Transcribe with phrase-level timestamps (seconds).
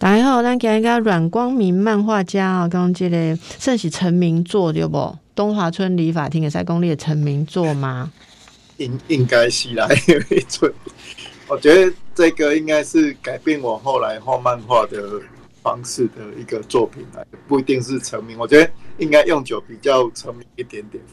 [0.00, 5.14] 大家好，咱今日个阮光明漫画家啊，刚刚这个算是成名作对不？
[5.34, 8.10] 东华村理发厅也在公立的成名作吗？
[8.78, 10.72] 应应该是啦，因为这
[11.48, 15.20] 我觉得这个应该是改变我后来画漫画的
[15.62, 18.38] 方式的一个作品来，不一定是成名。
[18.38, 21.04] 我觉得应该用久比较成名一点点。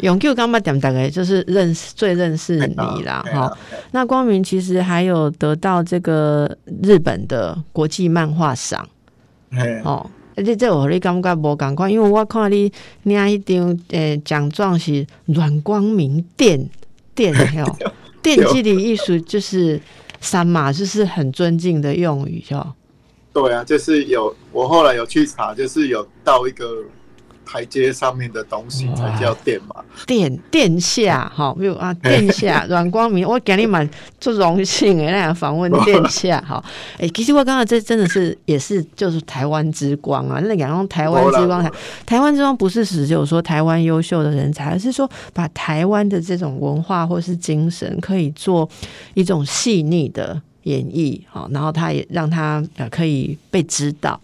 [0.00, 3.50] 永 Q 刚刚点大概就是认识最认识你啦，哈。
[3.92, 8.86] 那光明其实还有得到这个日本的国际漫画赏，
[9.84, 10.08] 哦。
[10.36, 12.70] 而且这我你感觉无共款，因为我看你
[13.04, 16.68] 领一张诶奖状是阮光明殿
[17.14, 17.32] 殿
[17.64, 17.76] 哦，
[18.20, 19.80] 殿基 的艺术就是
[20.20, 22.74] 三马，就是很尊敬的用语，哦。
[23.32, 26.84] 对啊，就是有我后来有去查，就是有到一个。
[27.46, 33.88] 台阶上面的东西才叫殿嘛，殿殿下哈，比如啊，殿下 阮光明，我给你蛮
[34.20, 36.62] 做荣幸诶，那样访问殿下哈，
[36.98, 41.70] 哎，其实我刚刚这真的是也是就是台湾之光啊，那讲用台湾之光，台
[42.04, 48.68] 台湾之光不是只有说台湾优秀的人才，而是说把台湾的这种文化或是精神可以做
[49.14, 54.20] 一种细腻的演绎，好，然后他也让他呃可以被知道，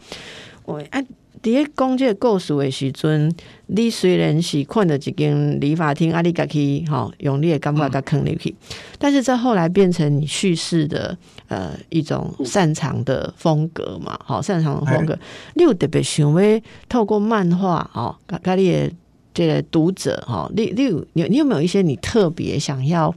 [0.64, 1.00] 我哎。
[1.00, 1.06] 伫
[1.42, 3.34] 咧讲这个故事的时阵，
[3.66, 8.54] 你虽然是看到一间理发厅，啊，你家去吼用你的感觉甲坑入去，
[8.98, 11.16] 但是这后来变成你叙事的
[11.48, 15.18] 呃一种擅长的风格嘛，好擅长的风格。
[15.54, 18.92] 你有特别想要透过漫画哦，甲你的
[19.34, 23.12] 这个读者哈，你你有你你有没有一些你特别想要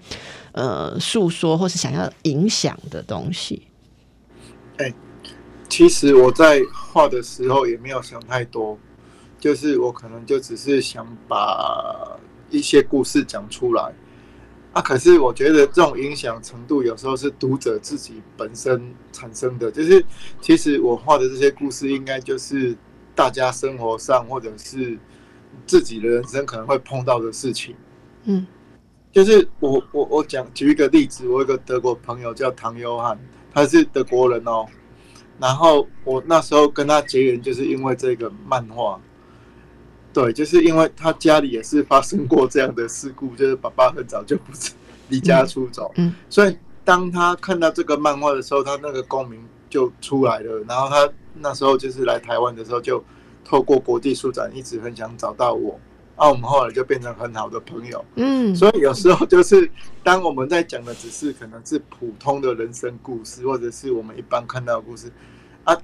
[0.53, 3.61] 呃诉说或是想要影响的东西？
[4.77, 4.91] 哎。
[5.67, 8.77] 其实我在画的时候也没有想太多，
[9.39, 12.17] 就是我可能就只是想把
[12.49, 13.91] 一些故事讲出来
[14.73, 14.81] 啊。
[14.81, 19.71] 可是我觉得这种影响程度有时候是读者自己本身产生的。
[19.71, 20.05] 就是
[20.39, 22.77] 其实我画的这些故事，应该就是
[23.13, 24.97] 大家生活上或者是
[25.65, 27.75] 自己的人生可能会碰到的事情。
[28.25, 28.45] 嗯，
[29.11, 33.19] 就是我我我讲举一个例子，我有个德国朋友叫唐约翰，
[33.51, 34.65] 他是德国人哦。
[35.39, 38.99] 然后我那时候跟他结缘，就是因为这个漫画，
[40.13, 44.71] 对，就是因为他家里也是发生过这样的事故，就是爸爸很早就不是
[45.09, 50.63] 离家出走，嗯，所以当他看到这个漫画的时候，他那个共鸣就出来了。
[50.67, 53.03] 然后他那时候就是来台湾的时候，就
[53.43, 55.79] 透过国际书展，一直很想找到我。
[56.15, 58.03] 啊，我们后来就变成很好的朋友。
[58.15, 59.69] 嗯，所以有时候就是
[60.03, 65.11] 当我们在讲的只是可能是普通的人生故事，或者是我们一般看到的故事
[65.65, 65.77] 啊，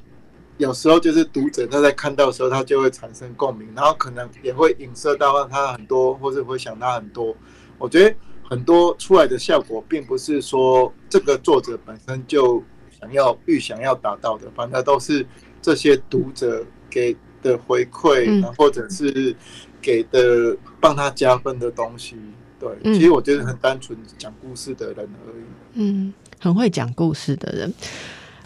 [0.58, 7.36] 有时候就是读者他在看到的时候，他就会产生共鸣，然后可能也会影射到他很多，或者会想到很多。
[7.78, 8.16] 我觉得
[8.48, 15.26] 很多出来的效果，并不是说这个作者本身就想要预想要达到的，反正都是
[15.62, 19.36] 这些读者给的回馈，或者是。
[19.84, 22.16] 给的帮他加分的东西，
[22.60, 25.44] 对，其实我觉得很单纯讲故事的人而已。
[25.74, 27.74] 嗯，很会讲故事的人，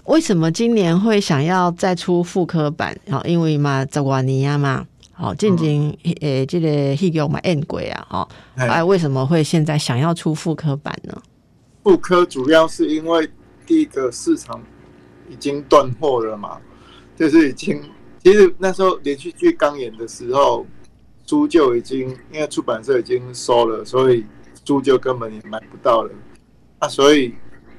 [0.06, 2.98] 为什么今年会想要再出复刻版？
[3.10, 5.92] 好，因为嘛，十瓦尼亚嘛，好，进行
[6.22, 11.22] 诶，这个戏剧嘛，N 鬼啊，哈，哎，为什么会现在想要出复刻版呢？
[11.84, 13.30] 复刻主要是因为
[13.66, 14.64] 第一个市场
[15.30, 16.58] 已经断货了嘛，
[17.18, 17.84] 就是已经，
[18.26, 20.66] 其实那时候连续剧刚演的时候。
[21.28, 24.24] 书就已经，因为出版社已经收了，所以
[24.64, 26.12] 书就根本也买不到了。
[26.78, 27.34] 啊，所以，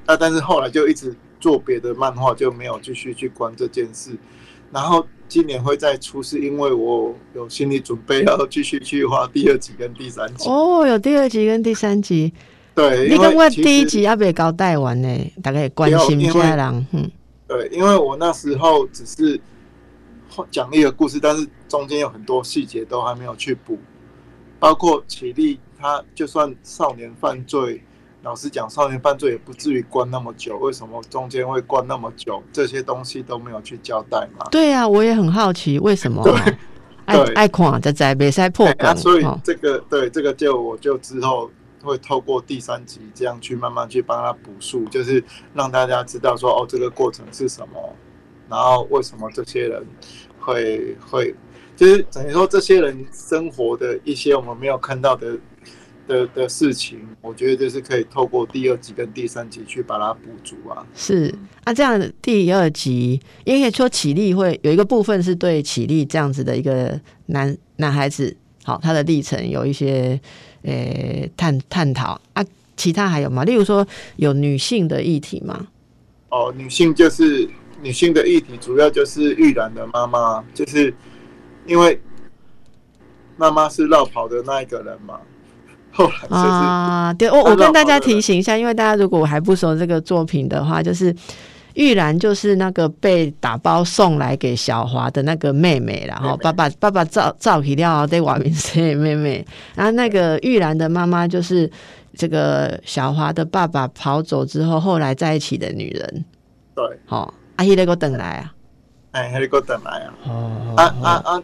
[0.05, 4.11] 啊，但是后来就一直做别的漫画，就没有继续去关这件事。
[4.69, 10.49] 然后今年会再出，是因为我有心理准备要继续去画第二集跟第三集。
[10.49, 12.33] 哦，有第二集跟第三集。
[12.75, 16.87] 对，你跟我第一集要被交代完呢，大概关心家人。
[16.91, 17.09] 嗯，
[17.47, 19.39] 对，因为我那时候只是。
[20.51, 23.77] 讲一个故事，但是中间有很多细节都还没有去补，
[24.59, 27.83] 包括起立，他就算少年犯罪，
[28.23, 32.43] 老实讲，少年犯罪也不至于关那么久，为什么中间会关那么久？
[32.51, 34.45] 这些东西都没有去交代嘛？
[34.51, 36.23] 对呀，我也很好奇为什么。
[37.05, 41.49] 爱爱看在在没塞破梗， 所以这个对这个就我就之后
[41.81, 45.23] 会透过第三集这样去慢慢去帮他补述，就是
[45.53, 47.79] 让大家知道说哦，这个过程是什么。
[48.49, 49.85] 然后为什么这些人
[50.39, 51.35] 会会，
[51.75, 55.37] 就是等于说这些人生活的一些我们没有看到的
[56.07, 60.85] 的的事情，我觉得就是可以透过第二集跟第三集去把它补足啊。
[60.95, 61.33] 是
[61.65, 70.17] 啊，这样第二集，因为说起立会有一个部分是对起立这样子的一个男男孩子，好他的历程有一些
[70.61, 72.45] 呃探探讨啊，
[72.77, 73.43] 其他还有吗？
[73.43, 73.85] 例如说
[74.15, 75.67] 有女性的议题吗？
[76.29, 77.49] 哦，女性就是
[77.81, 80.93] 女性的议题，主要就是玉兰的妈妈，就是
[81.65, 81.99] 因为
[83.35, 85.19] 妈妈是绕跑的那一个人嘛。
[85.91, 91.15] 后来就是啊，对，我我跟大家提醒一下，因为大家如果还不熟这个作品的话，就是
[91.73, 99.43] 玉兰就是那个被打包送来给小华的那个妹妹然后爸爸爸爸照照皮料对瓦明生的妹妹，
[99.75, 101.67] 然后那个玉兰的妈妈就是
[102.13, 106.25] 这个小华的爸爸跑走之后，后来在一起的女人，
[106.75, 108.53] 对，好，阿姨那个等来啊，
[109.11, 110.13] 哎，还得给我等来啊。
[110.25, 111.43] 哦啊啊啊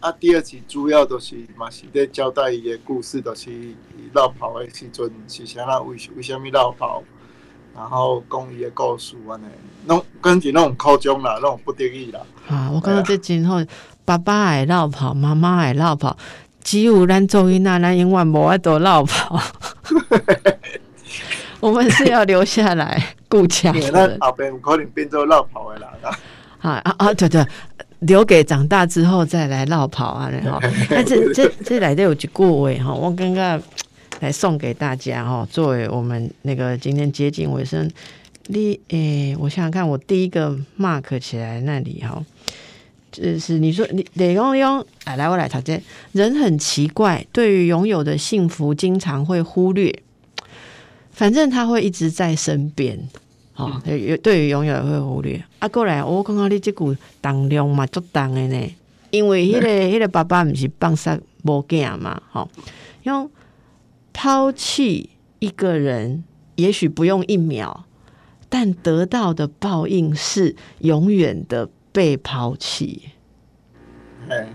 [0.00, 0.12] 啊！
[0.20, 3.74] 第二集主要都是嘛是咧交代伊的故事，都是伊
[4.12, 5.80] 绕跑的时阵是啥啦？
[5.80, 7.02] 为为虾米绕跑？
[7.74, 9.44] 然后讲伊个故事安尼，
[9.86, 12.20] 拢根据那种考中啦，那种不得已啦。
[12.48, 13.64] 啊，我感觉这今后
[14.04, 16.16] 爸爸爱绕跑，妈妈爱绕跑，
[16.62, 19.40] 只有咱做囡仔，咱永远无法度绕跑。
[21.64, 26.18] 我们是要留下来顾家 的后边可能变做绕跑的人啦。
[26.60, 27.14] 啊啊啊！
[27.14, 27.42] 对对，
[28.00, 33.62] 留给长大之后再来绕跑啊，然后， 那这这这来的有句过位哈，我刚刚
[34.20, 37.90] 来送给大家哈，作为我们那个今天接近尾声，
[38.48, 42.22] 你诶，我想想看，我第一个 mark 起来那里哈。
[43.10, 45.80] 就是你说你得用用，哎，来我来讨这
[46.12, 49.94] 人很奇怪，对于拥有的幸福经常会忽略，
[51.14, 52.98] 反正他会一直在身边。
[53.56, 55.40] 哦，有对于拥有也会忽略。
[55.60, 58.74] 啊，过来，我感觉你这句重量嘛足重的呢，
[59.10, 62.50] 因为迄、个迄、个爸爸毋是放杀无囝嘛，吼、
[63.04, 63.30] 用
[64.12, 66.24] 抛弃一个人，
[66.56, 67.84] 也许不用一秒，
[68.48, 73.02] 但得到的报应是永远的被抛弃。
[74.28, 74.48] 哎，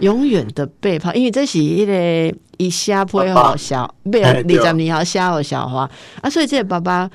[0.00, 5.90] 永远的被抛，因为这是一个一下配爸爸好小，没有哎对二十年后下好小花。
[6.20, 7.10] 啊，所以这个爸爸，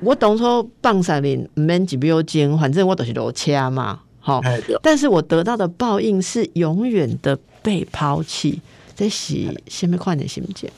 [0.00, 8.60] 我当初放上面毋免一秒钟，反正我都是落车嘛，好，哎对，但是我得到的报应是永远的被抛弃，
[8.94, 10.70] 这是什么款的心情？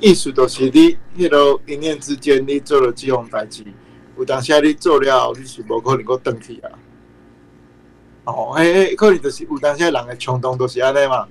[0.00, 3.64] 意思就是你迄落一念之间，你做了几项代志，
[4.16, 6.70] 有当时你做了后，你是无可能够转去啊。
[8.24, 11.26] 哦，迄迄可能就是有当时人的冲动都是安尼嘛，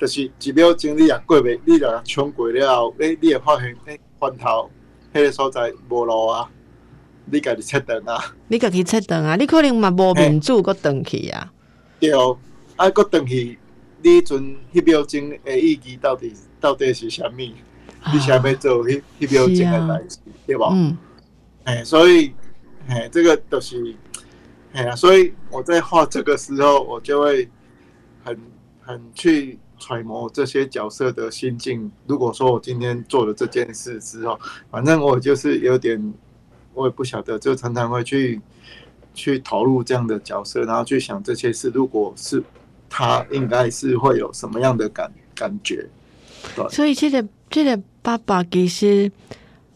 [0.00, 4.70] 就是一秒钟你也过袂，你若冲过了后，诶你会发现，诶，翻头
[5.12, 6.48] 迄个所在无路啊，
[7.26, 11.52] 你家己切断啊，你家己切断啊，你可能嘛无民主个断去啊，
[12.00, 12.10] 对，
[12.76, 13.58] 啊，搁断去，
[14.02, 17.36] 你迄阵迄秒钟诶意义到底到底是啥物？
[17.36, 20.64] 你想要做迄迄秒钟的代志，对无？
[20.72, 20.96] 嗯，
[21.64, 22.32] 哎，所以，
[22.88, 23.94] 哎，这个就是，
[24.72, 27.46] 哎呀，所以我在画这个时候，我就会
[28.24, 28.34] 很
[28.80, 31.90] 很去揣摩这些角色的心境。
[32.06, 34.38] 如果说我今天做了这件事之后，
[34.70, 36.14] 反正我就是有点，
[36.74, 38.40] 我也不晓得，就常常会去
[39.14, 42.40] 去投入这样的角色，然后去想这些事，如果是
[42.88, 45.84] 他，应该是会有什么样的感感觉？
[46.54, 49.10] 对所以这个这个爸爸其实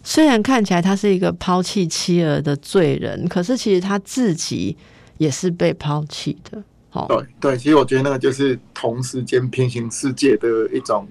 [0.03, 4.77] 虽然看起来他是一个抛弃妻儿的罪人，可是其实他自己
[5.19, 6.63] 也是被抛弃的。
[6.95, 11.07] 哦，对对，其实我觉得那个就是同时间平行世界的一种，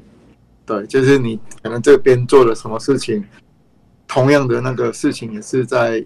[0.66, 3.24] 对，就是你可能这边做了什么事情，
[4.08, 6.04] 同样的那个事情也是在，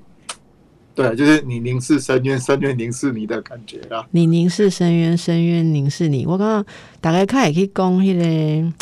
[0.95, 4.05] 对，就是你凝视深渊，深渊凝视你的感觉啦。
[4.11, 6.25] 你凝视深渊，深渊凝视你。
[6.25, 6.65] 我刚刚
[6.99, 8.73] 大概开始去讲迄个，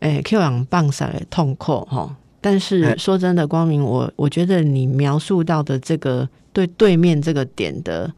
[0.00, 2.14] 诶、Q 氧棒上的痛苦哈。
[2.42, 8.12] 但是哎说真的，光明，我我觉得你描述到的这个对对面这个点的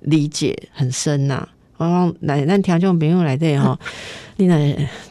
[0.00, 1.46] 理解很深呐、
[1.78, 3.78] 我讲来，咱听众朋友来这吼，
[4.36, 4.56] 你若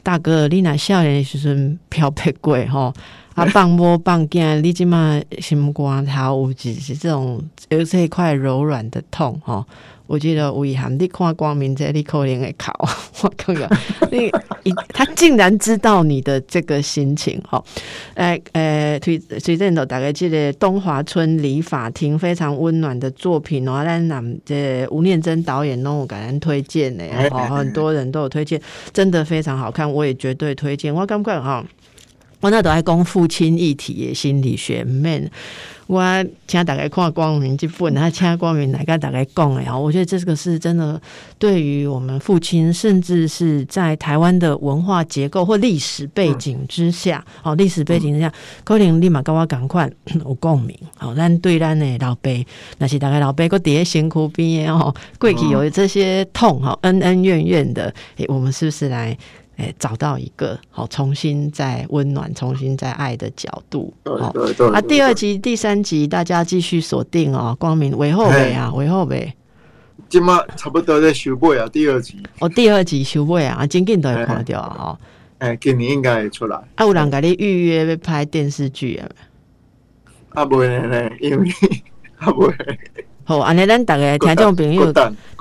[0.03, 2.93] 大哥，你若少年的时阵漂白过吼，
[3.35, 9.65] 啊放波放囝，你即马心肝头有一是这种有这一块柔软的痛吼。
[10.07, 12.73] 我觉得吴以涵，你看光明这，你可能会考，
[13.23, 13.69] 我看看，
[14.11, 14.27] 你
[14.63, 17.63] 一他竟然知道你的这个心情哈，
[18.15, 28.61] 诶诶，推推荐到大概记得东华村理发厅非常温暖的作品哦，咱南这吴念真导演都有给人推荐的哦，很多人都有推荐，
[28.93, 30.93] 真的非常好看，我也绝对推荐。
[30.93, 31.65] 我感觉哈，
[32.39, 35.29] 我那都爱讲父亲议题的心理学面。
[35.87, 36.03] 我
[36.47, 40.99] 请大家看光明这本，他请光明来跟大家讲哎哈，我觉得这个是真的，
[41.37, 49.87] 对于我们父亲，甚至是在台湾的文化结构或历史背景之下，好历史背景之下，可能立马跟我赶快
[50.23, 50.75] 有共鸣。
[50.97, 52.43] 好，咱对咱的老辈，
[52.79, 59.15] 那是大概老辈个底下辛苦边哦，过去有这些痛哈，恩恩怨怨的，诶，我们是不是来？
[59.57, 63.93] 哎，找到一个好，重新再温暖，重新再爱的角度。
[64.03, 64.33] 好，
[64.73, 67.55] 啊，第二集、第三集，大家继续锁定哦。
[67.59, 69.33] 光明尾后尾啊，尾后尾。
[70.09, 72.21] 今麦差不多在收尾啊，第二集。
[72.39, 74.97] 哦，第二集收尾啊，今天都会看掉啊。
[75.37, 76.57] 哎，今年应该会出来。
[76.75, 79.09] 啊，有人给你预约要拍电视剧啊？
[80.29, 81.49] 啊，不会呢，因为
[82.19, 82.53] 啊不会。
[83.27, 84.93] 好，安尼咱大家听众朋友，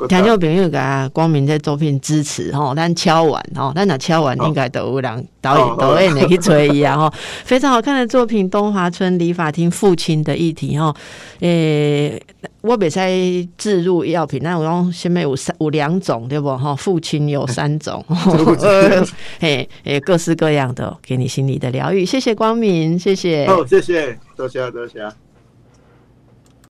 [0.08, 7.12] 听众朋友甲光明这作品支持吼，咱敲完吼，咱若敲完应该都有人导演导演来去催伊啊 吼，
[7.44, 10.96] 非常好看的作品《东华村理发厅父亲的议题》吼，
[11.40, 12.18] 诶，
[12.62, 16.56] 我袂使置入药品，那我讲下面有三有两种对不？
[16.56, 18.02] 吼，父亲有三种，
[19.38, 25.06] 嘿，诶，各式各样的，给你心里的疗愈，谢谢光明，谢谢，哦，谢谢，多谢多谢。